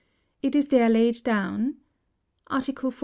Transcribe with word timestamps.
It 0.41 0.55
is 0.55 0.69
there 0.69 0.89
laid 0.89 1.23
down:— 1.23 1.75
Article 2.47 2.89
14. 2.89 2.99